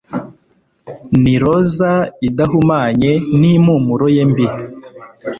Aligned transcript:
Ni 1.21 1.33
roza 1.41 1.91
idahumanye 2.27 3.11
nimpumuro 3.39 4.05
ye 4.15 4.23
mbi 4.31 4.45